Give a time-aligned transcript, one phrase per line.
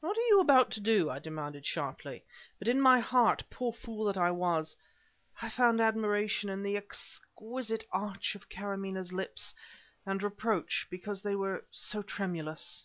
[0.00, 2.22] "What were you about to do?" I demanded sharply
[2.58, 4.76] but in my heart, poor fool that I was,
[5.40, 9.54] I found admiration for the exquisite arch of Karamaneh's lips,
[10.04, 12.84] and reproach because they were so tremulous.